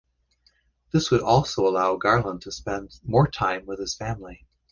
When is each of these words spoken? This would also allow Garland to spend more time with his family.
This 0.91 1.11
would 1.11 1.21
also 1.21 1.67
allow 1.67 1.95
Garland 1.95 2.41
to 2.41 2.51
spend 2.51 2.99
more 3.03 3.27
time 3.27 3.67
with 3.67 3.79
his 3.79 3.93
family. 3.93 4.47